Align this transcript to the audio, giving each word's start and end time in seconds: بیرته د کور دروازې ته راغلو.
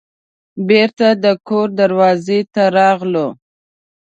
بیرته 0.67 1.07
د 1.23 1.25
کور 1.47 1.67
دروازې 1.79 2.39
ته 2.53 2.63
راغلو. 2.77 3.27